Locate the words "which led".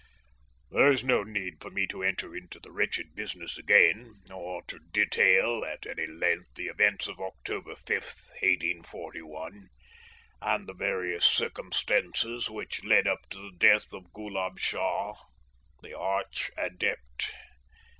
12.49-13.05